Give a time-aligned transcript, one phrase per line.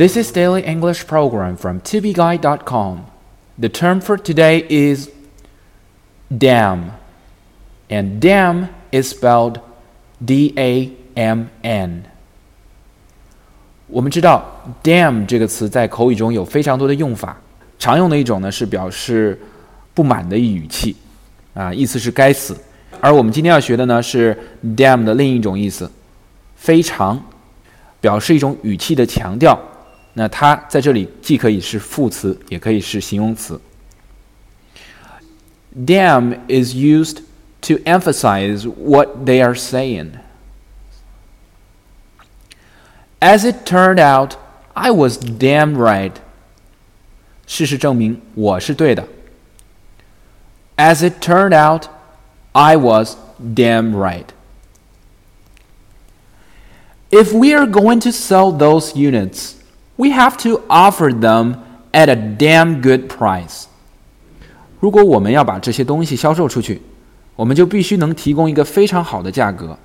[0.00, 3.06] This is Daily English Program from tobeguide.com.
[3.58, 5.08] The term for today is
[6.36, 6.90] damn.
[7.88, 9.60] And damn is spelled
[10.24, 12.02] D A M N.
[13.86, 14.44] 我们知道
[14.82, 17.36] damn 这个词在口语中有非常多的用法，
[17.78, 19.40] 常用的一种呢是表示
[19.94, 20.96] 不满的语气，
[21.54, 22.56] 啊，意思是该死。
[23.00, 24.36] 而我们今天要学的呢是
[24.76, 25.88] damn 的另一种意思，
[26.56, 27.24] 非常，
[28.00, 29.56] 表示一种语气的强调。
[30.14, 33.60] 那它在这里既可以是副词，也可以是形容词。
[35.76, 37.18] Damn is used
[37.62, 40.12] to emphasize what they are saying.
[43.20, 44.36] As it turned out,
[44.72, 46.12] I was damn right.
[47.46, 49.06] 事实证明我是对的。
[50.76, 51.88] As it turned out,
[52.52, 54.26] I was damn right.
[57.10, 59.54] If we are going to sell those units,
[60.00, 61.56] we have to offer them
[61.92, 63.64] at a damn good price.
[64.80, 66.82] 如果我们要把这些东西销售出去，
[67.34, 69.78] 我们就必须能提供一个非常好的价格。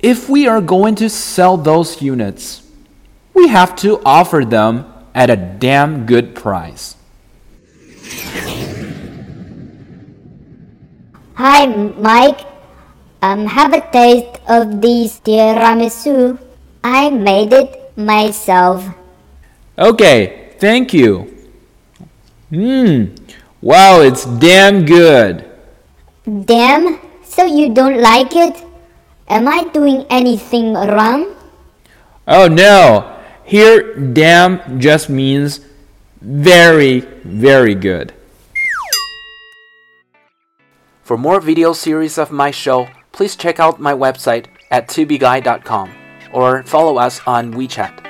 [0.00, 2.58] If we are going to sell those units,
[3.32, 6.94] we have to offer them at a damn good price.
[11.34, 12.46] Hi, Mike.
[13.20, 16.38] Um, have a taste of this tiramisu.
[16.84, 18.85] I made it myself.
[19.77, 21.33] Okay, thank you.
[22.51, 23.17] Mmm,
[23.61, 25.49] wow, it's damn good.
[26.23, 26.99] Damn?
[27.23, 28.63] So you don't like it?
[29.27, 31.33] Am I doing anything wrong?
[32.27, 35.61] Oh no, here damn just means
[36.21, 38.13] very, very good.
[41.01, 46.02] For more video series of my show, please check out my website at tubeguy.com
[46.33, 48.02] or follow us on WeChat.